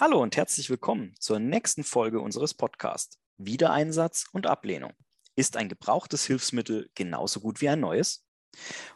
Hallo 0.00 0.22
und 0.22 0.36
herzlich 0.36 0.70
willkommen 0.70 1.16
zur 1.18 1.40
nächsten 1.40 1.82
Folge 1.82 2.20
unseres 2.20 2.54
Podcasts. 2.54 3.18
Wiedereinsatz 3.36 4.26
und 4.30 4.46
Ablehnung. 4.46 4.92
Ist 5.34 5.56
ein 5.56 5.68
gebrauchtes 5.68 6.24
Hilfsmittel 6.24 6.88
genauso 6.94 7.40
gut 7.40 7.60
wie 7.60 7.68
ein 7.68 7.80
neues? 7.80 8.24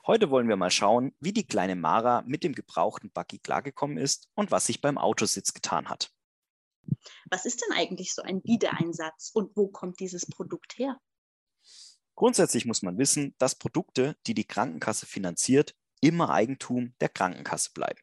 Heute 0.06 0.30
wollen 0.30 0.46
wir 0.46 0.54
mal 0.54 0.70
schauen, 0.70 1.12
wie 1.18 1.32
die 1.32 1.44
kleine 1.44 1.74
Mara 1.74 2.22
mit 2.24 2.44
dem 2.44 2.52
gebrauchten 2.52 3.10
Buggy 3.10 3.40
klargekommen 3.40 3.98
ist 3.98 4.28
und 4.34 4.52
was 4.52 4.66
sich 4.66 4.80
beim 4.80 4.96
Autositz 4.96 5.52
getan 5.52 5.88
hat. 5.88 6.12
Was 7.28 7.46
ist 7.46 7.62
denn 7.62 7.76
eigentlich 7.76 8.14
so 8.14 8.22
ein 8.22 8.40
Wiedereinsatz 8.44 9.32
und 9.34 9.56
wo 9.56 9.66
kommt 9.66 9.98
dieses 9.98 10.26
Produkt 10.26 10.78
her? 10.78 11.00
Grundsätzlich 12.14 12.64
muss 12.64 12.82
man 12.82 12.96
wissen, 12.96 13.34
dass 13.38 13.56
Produkte, 13.56 14.16
die 14.28 14.34
die 14.34 14.46
Krankenkasse 14.46 15.06
finanziert, 15.06 15.74
immer 16.00 16.30
Eigentum 16.30 16.94
der 17.00 17.08
Krankenkasse 17.08 17.72
bleiben. 17.74 17.98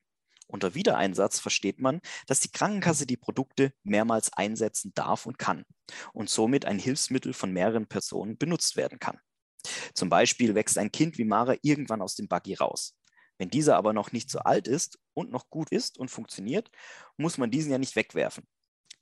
Unter 0.52 0.74
Wiedereinsatz 0.74 1.40
versteht 1.40 1.80
man, 1.80 2.02
dass 2.26 2.40
die 2.40 2.52
Krankenkasse 2.52 3.06
die 3.06 3.18
Produkte 3.18 3.72
mehrmals 3.84 4.34
einsetzen 4.34 4.92
darf 4.96 5.28
und 5.28 5.38
kann 5.38 5.64
und 6.12 6.30
somit 6.30 6.66
ein 6.66 6.80
Hilfsmittel 6.80 7.34
von 7.34 7.54
mehreren 7.54 7.86
Personen 7.86 8.38
benutzt 8.38 8.76
werden 8.76 9.00
kann. 9.00 9.20
Zum 9.94 10.10
Beispiel 10.10 10.56
wächst 10.56 10.80
ein 10.80 10.92
Kind 10.92 11.20
wie 11.20 11.26
Mara 11.26 11.56
irgendwann 11.62 12.02
aus 12.02 12.16
dem 12.16 12.28
Buggy 12.28 12.56
raus. 12.56 12.96
Wenn 13.38 13.52
dieser 13.52 13.78
aber 13.78 13.94
noch 13.94 14.12
nicht 14.12 14.32
so 14.32 14.40
alt 14.40 14.68
ist 14.68 14.98
und 15.14 15.32
noch 15.32 15.50
gut 15.50 15.70
ist 15.72 16.00
und 16.00 16.10
funktioniert, 16.10 16.72
muss 17.16 17.38
man 17.38 17.52
diesen 17.52 17.72
ja 17.72 17.78
nicht 17.78 17.96
wegwerfen. 17.96 18.48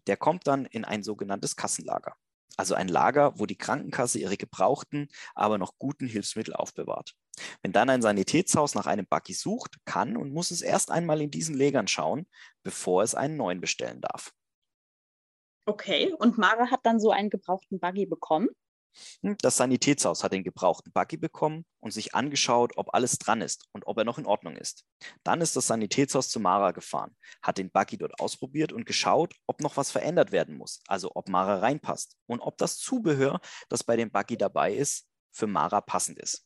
Der 0.06 0.18
kommt 0.18 0.48
dann 0.48 0.66
in 0.66 0.84
ein 0.84 1.02
sogenanntes 1.02 1.56
Kassenlager. 1.56 2.16
Also 2.58 2.74
ein 2.74 2.88
Lager, 2.88 3.40
wo 3.40 3.46
die 3.46 3.58
Krankenkasse 3.58 4.20
ihre 4.20 4.36
gebrauchten, 4.36 5.08
aber 5.36 5.58
noch 5.58 5.78
guten 5.78 6.08
Hilfsmittel 6.08 6.54
aufbewahrt. 6.54 7.16
Wenn 7.62 7.72
dann 7.72 7.90
ein 7.90 8.02
Sanitätshaus 8.02 8.74
nach 8.74 8.88
einem 8.88 9.06
Buggy 9.08 9.34
sucht, 9.34 9.78
kann 9.86 10.18
und 10.18 10.34
muss 10.34 10.52
es 10.52 10.62
erst 10.62 10.90
einmal 10.92 11.22
in 11.22 11.32
diesen 11.32 11.56
Lägern 11.56 11.88
schauen, 11.88 12.28
bevor 12.64 13.04
es 13.04 13.14
einen 13.14 13.38
neuen 13.38 13.62
bestellen 13.62 14.02
darf. 14.02 14.34
Okay, 15.66 16.14
und 16.18 16.38
Mara 16.38 16.72
hat 16.72 16.80
dann 16.84 17.00
so 17.00 17.12
einen 17.12 17.30
gebrauchten 17.30 17.80
Buggy 17.80 18.06
bekommen? 18.06 18.50
Hm, 19.22 19.36
das 19.40 19.58
Sanitätshaus 19.58 20.24
hat 20.24 20.34
den 20.34 20.44
gebrauchten 20.44 20.92
Buggy 20.92 21.18
bekommen 21.18 21.66
und 21.80 21.92
sich 21.92 22.16
angeschaut, 22.16 22.74
ob 22.78 22.94
alles 22.94 23.18
dran 23.18 23.42
ist 23.42 23.66
und 23.72 23.86
ob 23.88 23.98
er 23.98 24.04
noch 24.04 24.18
in 24.18 24.26
Ordnung 24.26 24.56
ist. 24.56 24.86
Dann 25.24 25.42
ist 25.42 25.56
das 25.56 25.68
Sanitätshaus 25.68 26.30
zu 26.30 26.40
Mara 26.40 26.72
gefahren, 26.72 27.16
hat 27.42 27.58
den 27.58 27.72
Buggy 27.72 27.98
dort 27.98 28.20
ausprobiert 28.20 28.72
und 28.72 28.86
geschaut, 28.86 29.34
ob 29.48 29.62
noch 29.62 29.78
was 29.78 29.92
verändert 29.92 30.32
werden 30.32 30.58
muss, 30.58 30.82
also 30.88 31.12
ob 31.16 31.30
Mara 31.30 31.60
reinpasst 31.60 32.18
und 32.26 32.40
ob 32.40 32.58
das 32.58 32.78
Zubehör, 32.78 33.40
das 33.70 33.84
bei 33.84 33.96
dem 33.96 34.12
Buggy 34.12 34.38
dabei 34.38 34.74
ist, 34.74 35.08
für 35.32 35.48
Mara 35.48 35.82
passend 35.82 36.20
ist. 36.20 36.46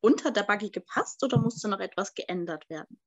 Und 0.00 0.24
hat 0.24 0.36
der 0.36 0.44
Buggy 0.44 0.70
gepasst 0.70 1.22
oder 1.24 1.38
musste 1.38 1.68
noch 1.68 1.80
etwas 1.80 2.14
geändert 2.14 2.68
werden? 2.70 3.00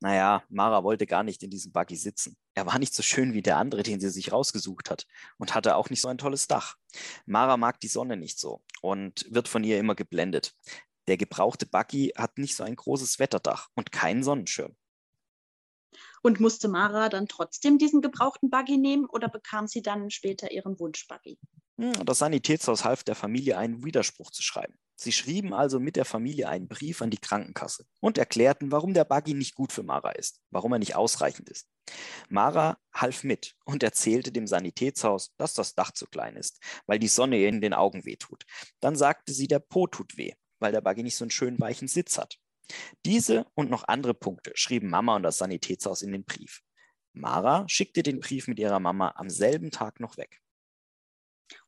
Naja, 0.00 0.42
Mara 0.48 0.84
wollte 0.84 1.06
gar 1.06 1.22
nicht 1.22 1.42
in 1.42 1.50
diesem 1.50 1.72
Buggy 1.72 1.96
sitzen. 1.96 2.36
Er 2.54 2.66
war 2.66 2.78
nicht 2.78 2.94
so 2.94 3.02
schön 3.02 3.32
wie 3.32 3.42
der 3.42 3.56
andere, 3.56 3.82
den 3.82 4.00
sie 4.00 4.10
sich 4.10 4.32
rausgesucht 4.32 4.90
hat 4.90 5.06
und 5.38 5.54
hatte 5.54 5.76
auch 5.76 5.90
nicht 5.90 6.00
so 6.00 6.08
ein 6.08 6.18
tolles 6.18 6.46
Dach. 6.46 6.76
Mara 7.26 7.56
mag 7.56 7.80
die 7.80 7.88
Sonne 7.88 8.16
nicht 8.16 8.38
so 8.38 8.62
und 8.82 9.26
wird 9.30 9.48
von 9.48 9.64
ihr 9.64 9.78
immer 9.78 9.94
geblendet. 9.94 10.54
Der 11.06 11.16
gebrauchte 11.16 11.66
Buggy 11.66 12.12
hat 12.16 12.38
nicht 12.38 12.56
so 12.56 12.64
ein 12.64 12.76
großes 12.76 13.18
Wetterdach 13.18 13.68
und 13.74 13.92
keinen 13.92 14.22
Sonnenschirm. 14.22 14.76
Und 16.22 16.40
musste 16.40 16.68
Mara 16.68 17.08
dann 17.08 17.28
trotzdem 17.28 17.78
diesen 17.78 18.00
gebrauchten 18.00 18.50
Buggy 18.50 18.78
nehmen 18.78 19.04
oder 19.06 19.28
bekam 19.28 19.66
sie 19.66 19.82
dann 19.82 20.10
später 20.10 20.50
ihren 20.50 20.78
Wunschbuggy? 20.78 21.38
Hm, 21.78 21.92
das 22.04 22.18
Sanitätshaus 22.18 22.84
half 22.84 23.04
der 23.04 23.14
Familie 23.14 23.58
einen 23.58 23.84
Widerspruch 23.84 24.30
zu 24.30 24.42
schreiben. 24.42 24.78
Sie 24.96 25.12
schrieben 25.12 25.52
also 25.52 25.80
mit 25.80 25.96
der 25.96 26.04
Familie 26.04 26.48
einen 26.48 26.68
Brief 26.68 27.02
an 27.02 27.10
die 27.10 27.18
Krankenkasse 27.18 27.84
und 28.00 28.16
erklärten, 28.16 28.70
warum 28.70 28.94
der 28.94 29.04
Buggy 29.04 29.34
nicht 29.34 29.54
gut 29.54 29.72
für 29.72 29.82
Mara 29.82 30.12
ist, 30.12 30.40
warum 30.50 30.72
er 30.72 30.78
nicht 30.78 30.94
ausreichend 30.94 31.48
ist. 31.48 31.68
Mara 32.28 32.78
half 32.92 33.24
mit 33.24 33.56
und 33.64 33.82
erzählte 33.82 34.30
dem 34.32 34.46
Sanitätshaus, 34.46 35.34
dass 35.36 35.54
das 35.54 35.74
Dach 35.74 35.90
zu 35.90 36.06
klein 36.06 36.36
ist, 36.36 36.60
weil 36.86 36.98
die 36.98 37.08
Sonne 37.08 37.38
ihr 37.38 37.48
in 37.48 37.60
den 37.60 37.74
Augen 37.74 38.04
wehtut. 38.04 38.44
Dann 38.80 38.96
sagte 38.96 39.32
sie, 39.32 39.48
der 39.48 39.58
Po 39.58 39.86
tut 39.86 40.16
weh, 40.16 40.32
weil 40.60 40.72
der 40.72 40.80
Buggy 40.80 41.02
nicht 41.02 41.16
so 41.16 41.24
einen 41.24 41.30
schönen 41.30 41.58
weichen 41.58 41.88
Sitz 41.88 42.16
hat. 42.16 42.38
Diese 43.04 43.46
und 43.54 43.70
noch 43.70 43.84
andere 43.88 44.14
Punkte 44.14 44.52
schrieben 44.54 44.88
Mama 44.88 45.16
und 45.16 45.22
das 45.22 45.38
Sanitätshaus 45.38 46.02
in 46.02 46.12
den 46.12 46.24
Brief. 46.24 46.62
Mara 47.12 47.68
schickte 47.68 48.02
den 48.02 48.20
Brief 48.20 48.48
mit 48.48 48.58
ihrer 48.58 48.80
Mama 48.80 49.12
am 49.16 49.28
selben 49.28 49.70
Tag 49.70 50.00
noch 50.00 50.16
weg. 50.16 50.40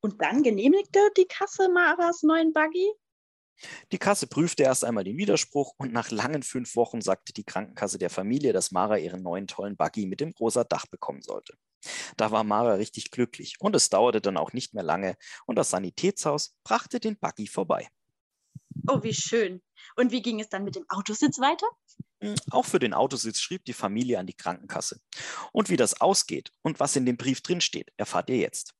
Und 0.00 0.22
dann 0.22 0.42
genehmigte 0.42 1.00
die 1.16 1.26
Kasse 1.26 1.68
Maras 1.68 2.22
neuen 2.22 2.52
Buggy? 2.52 2.90
Die 3.92 3.98
Kasse 3.98 4.26
prüfte 4.26 4.62
erst 4.62 4.84
einmal 4.84 5.04
den 5.04 5.16
Widerspruch 5.16 5.74
und 5.78 5.92
nach 5.92 6.10
langen 6.10 6.42
fünf 6.42 6.76
Wochen 6.76 7.00
sagte 7.00 7.32
die 7.32 7.44
Krankenkasse 7.44 7.98
der 7.98 8.10
Familie, 8.10 8.52
dass 8.52 8.70
Mara 8.70 8.98
ihren 8.98 9.22
neuen 9.22 9.46
tollen 9.46 9.76
Buggy 9.76 10.06
mit 10.06 10.20
dem 10.20 10.32
rosa 10.38 10.64
Dach 10.64 10.86
bekommen 10.86 11.22
sollte. 11.22 11.54
Da 12.16 12.30
war 12.30 12.44
Mara 12.44 12.74
richtig 12.74 13.10
glücklich 13.10 13.56
und 13.60 13.76
es 13.76 13.90
dauerte 13.90 14.20
dann 14.20 14.36
auch 14.36 14.52
nicht 14.52 14.74
mehr 14.74 14.82
lange 14.82 15.16
und 15.46 15.56
das 15.56 15.70
Sanitätshaus 15.70 16.56
brachte 16.64 17.00
den 17.00 17.18
Buggy 17.18 17.46
vorbei. 17.46 17.88
Oh, 18.88 19.02
wie 19.02 19.14
schön. 19.14 19.62
Und 19.96 20.12
wie 20.12 20.22
ging 20.22 20.40
es 20.40 20.48
dann 20.48 20.64
mit 20.64 20.76
dem 20.76 20.84
Autositz 20.88 21.38
weiter? 21.38 21.66
Hm, 22.20 22.34
auch 22.50 22.64
für 22.64 22.78
den 22.78 22.94
Autositz 22.94 23.40
schrieb 23.40 23.64
die 23.64 23.72
Familie 23.72 24.18
an 24.18 24.26
die 24.26 24.36
Krankenkasse. 24.36 25.00
Und 25.52 25.70
wie 25.70 25.76
das 25.76 26.00
ausgeht 26.00 26.52
und 26.62 26.80
was 26.80 26.96
in 26.96 27.06
dem 27.06 27.16
Brief 27.16 27.40
drinsteht, 27.40 27.92
erfahrt 27.96 28.30
ihr 28.30 28.38
jetzt. 28.38 28.74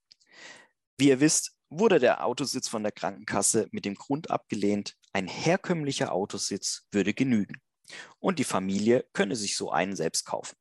Wie 0.98 1.08
ihr 1.08 1.20
wisst, 1.20 1.55
wurde 1.68 1.98
der 1.98 2.24
Autositz 2.24 2.68
von 2.68 2.82
der 2.82 2.92
Krankenkasse 2.92 3.68
mit 3.70 3.84
dem 3.84 3.94
Grund 3.94 4.30
abgelehnt, 4.30 4.96
ein 5.12 5.26
herkömmlicher 5.26 6.12
Autositz 6.12 6.86
würde 6.92 7.14
genügen 7.14 7.60
und 8.18 8.38
die 8.38 8.44
Familie 8.44 9.06
könne 9.12 9.36
sich 9.36 9.56
so 9.56 9.70
einen 9.70 9.96
selbst 9.96 10.26
kaufen. 10.26 10.56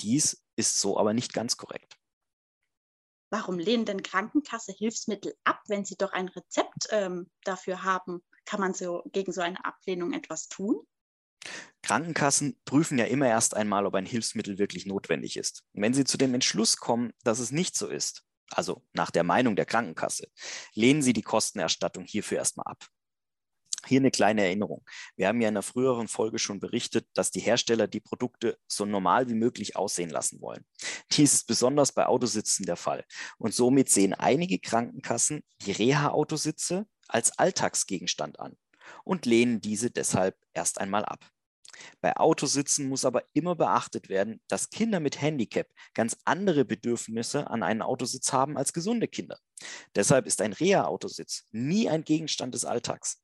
Dies 0.00 0.44
ist 0.56 0.80
so 0.80 0.98
aber 0.98 1.14
nicht 1.14 1.32
ganz 1.32 1.56
korrekt. 1.56 1.96
Warum 3.30 3.58
lehnen 3.58 3.84
denn 3.84 4.02
Krankenkasse 4.02 4.72
Hilfsmittel 4.72 5.36
ab, 5.44 5.62
wenn 5.68 5.84
sie 5.84 5.96
doch 5.96 6.12
ein 6.12 6.28
Rezept 6.28 6.88
ähm, 6.90 7.30
dafür 7.44 7.84
haben? 7.84 8.24
Kann 8.44 8.60
man 8.60 8.74
so 8.74 9.02
gegen 9.12 9.32
so 9.32 9.40
eine 9.40 9.64
Ablehnung 9.64 10.12
etwas 10.12 10.48
tun? 10.48 10.84
Krankenkassen 11.82 12.60
prüfen 12.64 12.98
ja 12.98 13.04
immer 13.04 13.28
erst 13.28 13.54
einmal, 13.54 13.86
ob 13.86 13.94
ein 13.94 14.04
Hilfsmittel 14.04 14.58
wirklich 14.58 14.84
notwendig 14.84 15.36
ist. 15.36 15.62
Und 15.72 15.82
wenn 15.82 15.94
sie 15.94 16.04
zu 16.04 16.18
dem 16.18 16.34
Entschluss 16.34 16.76
kommen, 16.76 17.12
dass 17.22 17.38
es 17.38 17.52
nicht 17.52 17.76
so 17.76 17.86
ist, 17.86 18.24
also 18.50 18.82
nach 18.92 19.10
der 19.10 19.24
Meinung 19.24 19.56
der 19.56 19.66
Krankenkasse, 19.66 20.28
lehnen 20.74 21.02
Sie 21.02 21.12
die 21.12 21.22
Kostenerstattung 21.22 22.04
hierfür 22.04 22.38
erstmal 22.38 22.66
ab. 22.66 22.86
Hier 23.86 24.00
eine 24.00 24.10
kleine 24.10 24.44
Erinnerung. 24.44 24.84
Wir 25.16 25.28
haben 25.28 25.40
ja 25.40 25.48
in 25.48 25.54
einer 25.54 25.62
früheren 25.62 26.06
Folge 26.06 26.38
schon 26.38 26.60
berichtet, 26.60 27.08
dass 27.14 27.30
die 27.30 27.40
Hersteller 27.40 27.88
die 27.88 28.00
Produkte 28.00 28.58
so 28.66 28.84
normal 28.84 29.28
wie 29.30 29.34
möglich 29.34 29.74
aussehen 29.74 30.10
lassen 30.10 30.40
wollen. 30.42 30.66
Dies 31.12 31.32
ist 31.32 31.46
besonders 31.46 31.92
bei 31.92 32.06
Autositzen 32.06 32.66
der 32.66 32.76
Fall. 32.76 33.04
Und 33.38 33.54
somit 33.54 33.88
sehen 33.88 34.12
einige 34.12 34.58
Krankenkassen 34.58 35.42
die 35.62 35.72
Reha-Autositze 35.72 36.86
als 37.08 37.38
Alltagsgegenstand 37.38 38.38
an 38.38 38.58
und 39.02 39.24
lehnen 39.24 39.62
diese 39.62 39.90
deshalb 39.90 40.36
erst 40.52 40.78
einmal 40.78 41.04
ab. 41.06 41.24
Bei 42.00 42.16
Autositzen 42.16 42.88
muss 42.88 43.04
aber 43.04 43.24
immer 43.32 43.54
beachtet 43.54 44.08
werden, 44.08 44.40
dass 44.48 44.70
Kinder 44.70 45.00
mit 45.00 45.20
Handicap 45.20 45.68
ganz 45.94 46.16
andere 46.24 46.64
Bedürfnisse 46.64 47.48
an 47.50 47.62
einen 47.62 47.82
Autositz 47.82 48.32
haben 48.32 48.56
als 48.56 48.72
gesunde 48.72 49.08
Kinder. 49.08 49.38
Deshalb 49.94 50.26
ist 50.26 50.40
ein 50.40 50.52
Reha-Autositz 50.52 51.46
nie 51.50 51.88
ein 51.88 52.04
Gegenstand 52.04 52.54
des 52.54 52.64
Alltags. 52.64 53.22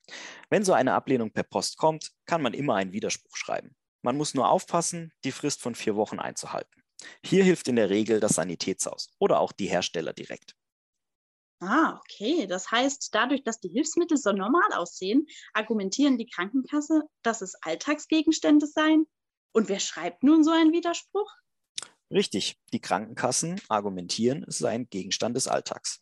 Wenn 0.50 0.64
so 0.64 0.72
eine 0.72 0.94
Ablehnung 0.94 1.30
per 1.32 1.44
Post 1.44 1.76
kommt, 1.76 2.12
kann 2.26 2.42
man 2.42 2.54
immer 2.54 2.74
einen 2.74 2.92
Widerspruch 2.92 3.36
schreiben. 3.36 3.74
Man 4.02 4.16
muss 4.16 4.34
nur 4.34 4.48
aufpassen, 4.48 5.12
die 5.24 5.32
Frist 5.32 5.62
von 5.62 5.74
vier 5.74 5.96
Wochen 5.96 6.18
einzuhalten. 6.18 6.82
Hier 7.24 7.44
hilft 7.44 7.68
in 7.68 7.76
der 7.76 7.90
Regel 7.90 8.20
das 8.20 8.34
Sanitätshaus 8.34 9.14
oder 9.18 9.40
auch 9.40 9.52
die 9.52 9.66
Hersteller 9.66 10.12
direkt. 10.12 10.54
Ah, 11.60 11.98
okay. 11.98 12.46
Das 12.46 12.70
heißt, 12.70 13.14
dadurch, 13.14 13.42
dass 13.42 13.60
die 13.60 13.70
Hilfsmittel 13.70 14.18
so 14.18 14.32
normal 14.32 14.72
aussehen, 14.74 15.26
argumentieren 15.54 16.18
die 16.18 16.26
Krankenkasse, 16.26 17.03
dass 17.22 17.41
es 17.41 17.54
Alltagsgegenstände 17.62 18.66
seien. 18.66 19.06
Und 19.53 19.68
wer 19.68 19.80
schreibt 19.80 20.22
nun 20.22 20.44
so 20.44 20.50
einen 20.50 20.72
Widerspruch? 20.72 21.32
Richtig, 22.10 22.58
die 22.72 22.80
Krankenkassen 22.80 23.60
argumentieren, 23.68 24.44
es 24.47 24.58
sei 24.58 24.70
ein 24.70 24.88
Gegenstand 24.91 25.36
des 25.36 25.48
Alltags. 25.48 26.00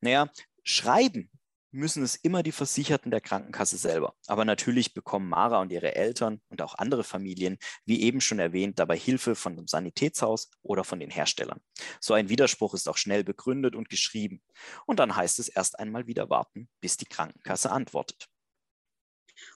Naja, 0.00 0.30
schreiben 0.62 1.30
müssen 1.72 2.02
es 2.02 2.16
immer 2.16 2.42
die 2.42 2.52
Versicherten 2.52 3.10
der 3.10 3.20
Krankenkasse 3.20 3.76
selber. 3.76 4.14
Aber 4.26 4.44
natürlich 4.44 4.94
bekommen 4.94 5.28
Mara 5.28 5.60
und 5.60 5.72
ihre 5.72 5.94
Eltern 5.94 6.40
und 6.48 6.62
auch 6.62 6.74
andere 6.74 7.02
Familien, 7.02 7.58
wie 7.84 8.02
eben 8.02 8.20
schon 8.20 8.38
erwähnt, 8.38 8.78
dabei 8.78 8.96
Hilfe 8.96 9.34
von 9.34 9.56
dem 9.56 9.66
Sanitätshaus 9.66 10.50
oder 10.62 10.84
von 10.84 11.00
den 11.00 11.10
Herstellern. 11.10 11.60
So 12.00 12.14
ein 12.14 12.28
Widerspruch 12.28 12.74
ist 12.74 12.88
auch 12.88 12.98
schnell 12.98 13.24
begründet 13.24 13.74
und 13.74 13.88
geschrieben. 13.88 14.42
Und 14.86 15.00
dann 15.00 15.16
heißt 15.16 15.38
es 15.38 15.48
erst 15.48 15.78
einmal 15.78 16.06
wieder 16.06 16.28
warten, 16.30 16.68
bis 16.80 16.96
die 16.98 17.06
Krankenkasse 17.06 17.70
antwortet. 17.70 18.28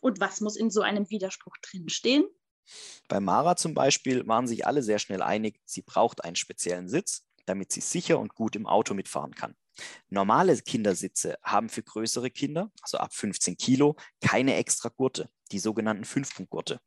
Und 0.01 0.19
was 0.19 0.41
muss 0.41 0.57
in 0.57 0.71
so 0.71 0.81
einem 0.81 1.11
Widerspruch 1.11 1.57
drinstehen? 1.59 2.25
Bei 3.09 3.21
Mara 3.21 3.57
zum 3.57 3.75
Beispiel 3.75 4.27
waren 4.27 4.49
sich 4.49 4.67
alle 4.67 4.83
sehr 4.83 4.99
schnell 4.99 5.23
einig, 5.23 5.61
sie 5.65 5.83
braucht 5.83 6.25
einen 6.25 6.37
speziellen 6.37 6.89
Sitz, 6.89 7.26
damit 7.47 7.73
sie 7.73 7.81
sicher 7.81 8.19
und 8.19 8.35
gut 8.35 8.57
im 8.57 8.67
Auto 8.67 8.95
mitfahren 8.95 9.35
kann. 9.35 9.55
Normale 10.09 10.57
Kindersitze 10.57 11.37
haben 11.43 11.69
für 11.69 11.83
größere 11.83 12.31
Kinder, 12.31 12.71
also 12.83 12.99
ab 12.99 13.13
15 13.13 13.57
Kilo, 13.57 13.97
keine 14.21 14.57
extra 14.57 14.89
Gurte. 14.89 15.29
die 15.53 15.61
sogenannten 15.61 16.05
Fünfpunktgurte, 16.05 16.81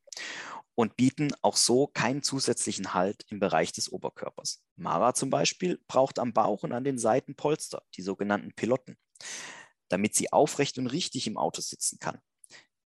und 0.75 0.95
bieten 0.95 1.31
auch 1.41 1.57
so 1.57 1.87
keinen 1.87 2.23
zusätzlichen 2.23 2.93
Halt 2.93 3.25
im 3.29 3.39
Bereich 3.39 3.73
des 3.73 3.91
Oberkörpers. 3.91 4.63
Mara 4.77 5.13
zum 5.13 5.29
Beispiel 5.29 5.77
braucht 5.87 6.19
am 6.19 6.31
Bauch 6.33 6.63
und 6.63 6.71
an 6.71 6.85
den 6.85 6.97
Seiten 6.97 7.35
Polster, 7.35 7.83
die 7.95 8.01
sogenannten 8.01 8.53
Pilotten, 8.53 8.97
damit 9.89 10.15
sie 10.15 10.31
aufrecht 10.31 10.77
und 10.77 10.87
richtig 10.87 11.27
im 11.27 11.37
Auto 11.37 11.61
sitzen 11.61 11.99
kann. 11.99 12.19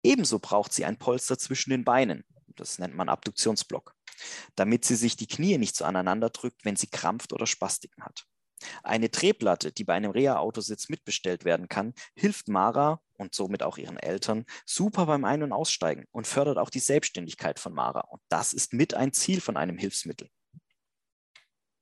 Ebenso 0.03 0.39
braucht 0.39 0.73
sie 0.73 0.85
ein 0.85 0.99
Polster 0.99 1.39
zwischen 1.39 1.69
den 1.69 1.85
Beinen, 1.85 2.25
das 2.57 2.79
nennt 2.79 2.95
man 2.95 3.09
Abduktionsblock, 3.09 3.95
damit 4.57 4.85
sie 4.85 4.97
sich 4.97 5.17
die 5.17 5.27
Knie 5.27 5.59
nicht 5.59 5.77
so 5.77 5.85
aneinander 5.85 6.31
drückt, 6.31 6.65
wenn 6.65 6.77
sie 6.77 6.89
krampft 6.89 7.33
oder 7.33 7.47
Spastiken 7.47 8.05
hat. 8.05 8.25
Eine 8.83 9.09
Drehplatte, 9.09 9.73
die 9.73 9.85
bei 9.85 9.95
einem 9.95 10.13
Reha-Autositz 10.13 10.89
mitbestellt 10.89 11.45
werden 11.45 11.69
kann, 11.69 11.95
hilft 12.15 12.49
Mara 12.49 13.01
und 13.15 13.35
somit 13.35 13.63
auch 13.63 13.79
ihren 13.79 13.99
Eltern 13.99 14.45
super 14.67 15.07
beim 15.07 15.25
Ein- 15.25 15.43
und 15.43 15.53
Aussteigen 15.53 16.07
und 16.13 16.27
fördert 16.27 16.59
auch 16.59 16.71
die 16.71 16.81
Selbstständigkeit 16.81 17.59
von 17.59 17.73
Mara. 17.73 18.01
Und 18.01 18.23
das 18.29 18.53
ist 18.53 18.73
mit 18.73 18.95
ein 18.95 19.13
Ziel 19.13 19.41
von 19.41 19.57
einem 19.57 19.79
Hilfsmittel. 19.79 20.29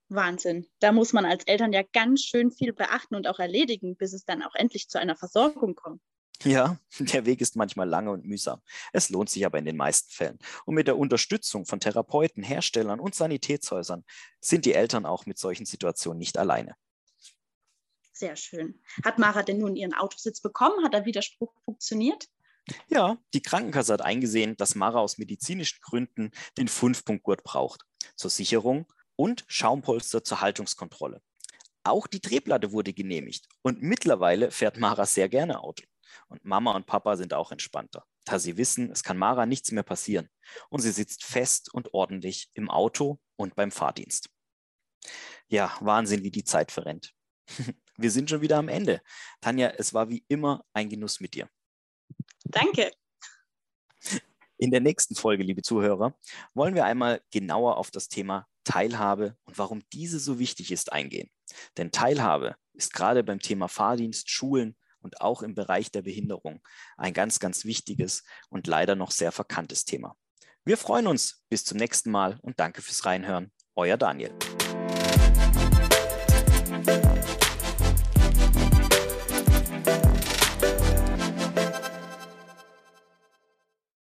Wahnsinn. 0.09 0.67
Da 0.81 0.91
muss 0.91 1.13
man 1.13 1.25
als 1.25 1.45
Eltern 1.45 1.73
ja 1.73 1.83
ganz 1.93 2.23
schön 2.23 2.51
viel 2.51 2.73
beachten 2.73 3.15
und 3.15 3.29
auch 3.29 3.39
erledigen, 3.39 3.97
bis 3.97 4.13
es 4.13 4.25
dann 4.25 4.43
auch 4.43 4.55
endlich 4.55 4.89
zu 4.89 4.99
einer 4.99 5.17
Versorgung 5.17 5.77
kommt. 5.77 6.03
Ja, 6.45 6.79
der 6.99 7.27
Weg 7.27 7.41
ist 7.41 7.57
manchmal 7.57 7.89
lange 7.89 8.11
und 8.11 8.25
mühsam. 8.25 8.61
Es 8.93 9.11
lohnt 9.11 9.31
sich 9.31 9.45
aber 9.45 9.59
in 9.59 9.65
den 9.65 9.77
meisten 9.77 10.11
Fällen. 10.11 10.39
Und 10.65 10.75
mit 10.75 10.87
der 10.87 10.99
Unterstützung 10.99 11.67
von 11.67 11.81
Therapeuten, 11.81 12.43
Herstellern 12.43 13.01
und 13.01 13.15
Sanitätshäusern 13.15 14.05
sind 14.41 14.65
die 14.65 14.75
Eltern 14.75 15.07
auch 15.07 15.27
mit 15.27 15.39
solchen 15.39 15.67
Situationen 15.67 16.19
nicht 16.19 16.39
alleine. 16.39 16.77
Sehr 18.13 18.37
schön. 18.37 18.81
Hat 19.05 19.19
Mara 19.19 19.43
denn 19.43 19.59
nun 19.59 19.77
ihren 19.77 19.95
Autositz 19.95 20.41
bekommen? 20.41 20.85
Hat 20.85 20.93
der 20.93 21.07
Widerspruch 21.07 21.55
funktioniert? 21.65 22.29
Ja, 22.89 23.17
die 23.33 23.41
Krankenkasse 23.43 23.95
hat 23.95 24.03
eingesehen, 24.03 24.57
dass 24.57 24.75
Mara 24.75 25.01
aus 25.01 25.19
medizinischen 25.19 25.81
Gründen 25.81 26.31
den 26.59 26.69
Fünfpunktgurt 26.69 27.43
braucht. 27.43 27.85
Zur 28.17 28.31
Sicherung 28.31 28.87
und 29.17 29.45
Schaumpolster 29.49 30.23
zur 30.23 30.41
Haltungskontrolle. 30.41 31.23
Auch 31.83 32.07
die 32.07 32.21
Drehplatte 32.21 32.73
wurde 32.73 32.93
genehmigt 32.93 33.49
und 33.63 33.83
mittlerweile 33.83 34.51
fährt 34.51 34.79
Mara 34.79 35.07
sehr 35.07 35.29
gerne 35.31 35.61
Auto. 35.61 35.85
Und 36.29 36.45
Mama 36.45 36.73
und 36.73 36.87
Papa 36.87 37.17
sind 37.17 37.35
auch 37.35 37.53
entspannter, 37.53 38.05
da 38.25 38.39
sie 38.39 38.57
wissen, 38.57 38.91
es 38.91 39.03
kann 39.03 39.19
Mara 39.19 39.47
nichts 39.47 39.73
mehr 39.73 39.83
passieren. 39.83 40.29
Und 40.69 40.81
sie 40.81 40.93
sitzt 40.93 41.25
fest 41.25 41.73
und 41.73 41.95
ordentlich 41.95 42.51
im 42.55 42.71
Auto 42.71 43.19
und 43.37 43.55
beim 43.55 43.71
Fahrdienst. 43.71 44.31
Ja, 45.49 45.77
Wahnsinn, 45.81 46.23
wie 46.23 46.31
die 46.31 46.45
Zeit 46.45 46.71
verrennt. 46.71 47.13
Wir 47.97 48.11
sind 48.11 48.31
schon 48.31 48.41
wieder 48.41 48.59
am 48.59 48.69
Ende. 48.69 49.03
Tanja, 49.41 49.69
es 49.77 49.93
war 49.93 50.09
wie 50.09 50.25
immer 50.29 50.65
ein 50.73 50.89
Genuss 50.89 51.21
mit 51.21 51.35
dir. 51.35 51.49
Danke. 52.45 52.93
In 54.57 54.71
der 54.71 54.81
nächsten 54.81 55.15
Folge, 55.15 55.43
liebe 55.43 55.63
Zuhörer, 55.63 56.15
wollen 56.55 56.75
wir 56.75 56.85
einmal 56.85 57.23
genauer 57.31 57.77
auf 57.77 57.91
das 57.91 58.09
Thema 58.09 58.47
Teilhabe 58.65 59.37
und 59.45 59.59
warum 59.59 59.83
diese 59.93 60.19
so 60.19 60.39
wichtig 60.39 60.71
ist 60.71 60.93
eingehen. 60.93 61.31
Denn 61.77 61.93
Teilhabe 61.93 62.57
ist 62.75 62.93
gerade 62.93 63.25
beim 63.25 63.41
Thema 63.41 63.69
Fahrdienst, 63.69 64.31
Schulen 64.31 64.77
und 65.01 65.21
auch 65.21 65.43
im 65.43 65.55
Bereich 65.55 65.91
der 65.91 66.03
Behinderung 66.03 66.61
ein 66.97 67.13
ganz, 67.13 67.39
ganz 67.39 67.65
wichtiges 67.65 68.25
und 68.49 68.67
leider 68.67 68.95
noch 68.95 69.11
sehr 69.11 69.33
verkanntes 69.33 69.85
Thema. 69.85 70.17
Wir 70.65 70.77
freuen 70.77 71.07
uns. 71.07 71.43
Bis 71.49 71.65
zum 71.65 71.79
nächsten 71.79 72.11
Mal 72.11 72.39
und 72.43 72.61
danke 72.61 72.83
fürs 72.83 73.05
Reinhören. 73.05 73.51
Euer 73.75 73.97
Daniel. 73.97 74.33